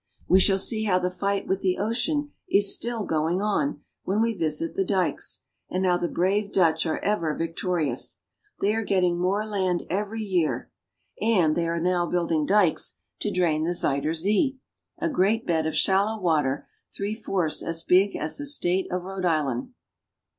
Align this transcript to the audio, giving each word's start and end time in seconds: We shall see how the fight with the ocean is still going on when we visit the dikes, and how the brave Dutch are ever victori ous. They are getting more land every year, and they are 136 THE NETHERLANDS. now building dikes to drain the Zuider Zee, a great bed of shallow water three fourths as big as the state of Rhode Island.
We 0.27 0.39
shall 0.39 0.57
see 0.57 0.85
how 0.85 0.97
the 0.97 1.11
fight 1.11 1.45
with 1.45 1.61
the 1.61 1.77
ocean 1.77 2.31
is 2.49 2.73
still 2.73 3.05
going 3.05 3.39
on 3.39 3.81
when 4.03 4.19
we 4.19 4.33
visit 4.33 4.73
the 4.73 4.83
dikes, 4.83 5.43
and 5.69 5.85
how 5.85 5.97
the 5.97 6.09
brave 6.09 6.51
Dutch 6.51 6.87
are 6.87 6.97
ever 7.03 7.35
victori 7.37 7.91
ous. 7.91 8.17
They 8.61 8.73
are 8.73 8.83
getting 8.83 9.19
more 9.21 9.45
land 9.45 9.83
every 9.91 10.23
year, 10.23 10.71
and 11.21 11.55
they 11.55 11.67
are 11.67 11.79
136 11.79 11.83
THE 11.83 11.91
NETHERLANDS. 11.91 11.91
now 11.91 12.09
building 12.09 12.45
dikes 12.47 12.97
to 13.19 13.29
drain 13.31 13.63
the 13.63 13.75
Zuider 13.75 14.15
Zee, 14.15 14.57
a 14.97 15.07
great 15.07 15.45
bed 15.45 15.67
of 15.67 15.75
shallow 15.75 16.19
water 16.19 16.67
three 16.91 17.13
fourths 17.13 17.61
as 17.61 17.83
big 17.83 18.15
as 18.15 18.37
the 18.37 18.47
state 18.47 18.87
of 18.91 19.03
Rhode 19.03 19.25
Island. 19.25 19.75